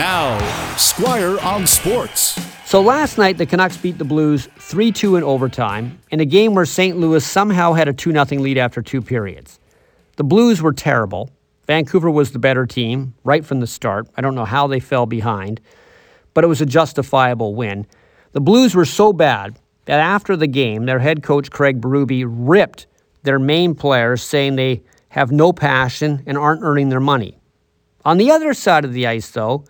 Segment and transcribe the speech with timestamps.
[0.00, 0.38] Now,
[0.78, 2.40] Squire on Sports.
[2.64, 6.54] So last night, the Canucks beat the Blues 3 2 in overtime in a game
[6.54, 6.96] where St.
[6.96, 9.60] Louis somehow had a 2 0 lead after two periods.
[10.16, 11.28] The Blues were terrible.
[11.66, 14.08] Vancouver was the better team right from the start.
[14.16, 15.60] I don't know how they fell behind,
[16.32, 17.86] but it was a justifiable win.
[18.32, 22.86] The Blues were so bad that after the game, their head coach Craig Berube ripped
[23.24, 27.38] their main players, saying they have no passion and aren't earning their money.
[28.06, 29.66] On the other side of the ice, though,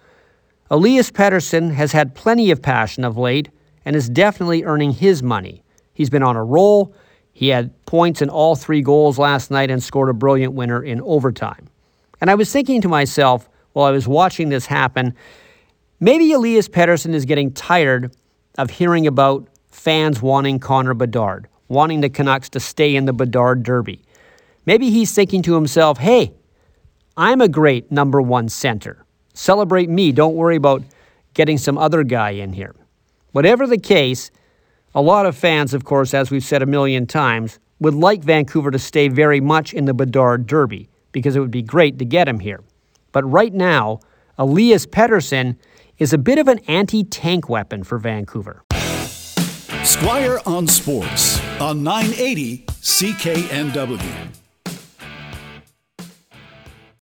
[0.72, 3.48] Elias Pettersson has had plenty of passion of late
[3.84, 5.64] and is definitely earning his money.
[5.94, 6.94] He's been on a roll.
[7.32, 11.00] He had points in all three goals last night and scored a brilliant winner in
[11.00, 11.68] overtime.
[12.20, 15.14] And I was thinking to myself while I was watching this happen,
[15.98, 18.14] maybe Elias Pettersson is getting tired
[18.56, 23.64] of hearing about fans wanting Connor Bedard, wanting the Canucks to stay in the Bedard
[23.64, 24.02] Derby.
[24.66, 26.32] Maybe he's thinking to himself, hey,
[27.16, 29.04] I'm a great number one center.
[29.34, 30.12] Celebrate me.
[30.12, 30.82] Don't worry about
[31.34, 32.74] getting some other guy in here.
[33.32, 34.30] Whatever the case,
[34.94, 38.70] a lot of fans, of course, as we've said a million times, would like Vancouver
[38.70, 42.28] to stay very much in the Bedard Derby because it would be great to get
[42.28, 42.60] him here.
[43.12, 44.00] But right now,
[44.38, 45.56] Elias Pettersson
[45.98, 48.62] is a bit of an anti tank weapon for Vancouver.
[49.84, 54.36] Squire on Sports on 980 CKNW.